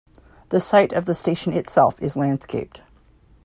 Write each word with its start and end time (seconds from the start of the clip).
The 0.49 0.59
site 0.59 0.93
of 0.93 1.05
the 1.05 1.13
station 1.13 1.53
itself 1.53 2.01
is 2.01 2.17
landscaped. 2.17 2.81